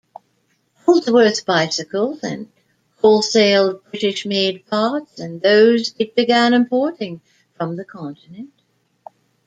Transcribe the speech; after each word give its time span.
Holdsworth 0.83 1.45
bicycles 1.45 2.23
and 2.23 2.51
wholesaled 3.03 3.83
British-made 3.91 4.65
parts 4.65 5.19
and 5.19 5.39
those 5.39 5.93
it 5.99 6.15
began 6.15 6.55
importing 6.55 7.21
from 7.55 7.75
the 7.75 7.85
continent. 7.85 8.63